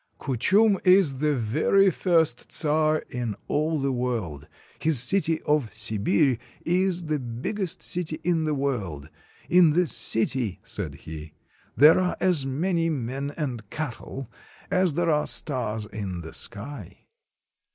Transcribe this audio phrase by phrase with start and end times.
[0.19, 4.47] "Kuchum is the very first czar in all the world.
[4.79, 9.11] His city of Sibir is the biggest city in the world.
[9.47, 11.33] In this city," said he,
[11.77, 14.27] "there are as many men and cattle
[14.71, 17.05] as there are stars in the sky.